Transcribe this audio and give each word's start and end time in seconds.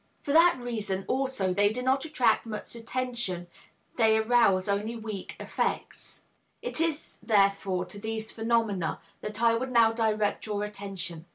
For 0.23 0.31
that 0.31 0.57
reason 0.59 1.05
also 1.07 1.53
they 1.53 1.69
do 1.71 1.83
not 1.83 2.05
attract 2.05 2.47
much 2.47 2.73
attention, 2.73 3.45
they 3.97 4.17
arouse 4.17 4.67
only 4.67 4.95
weak 4.95 5.35
affects. 5.39 6.23
It 6.63 6.81
is, 6.81 7.19
therefore, 7.21 7.85
to 7.85 7.99
these 7.99 8.31
phenomena 8.31 8.99
that 9.19 9.43
I 9.43 9.53
would 9.53 9.69
now 9.69 9.91
direct 9.91 10.47
your 10.47 10.63
attention. 10.63 11.27